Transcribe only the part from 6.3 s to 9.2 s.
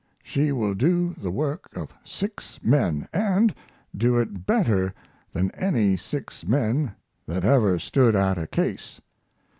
men that ever stood at a case.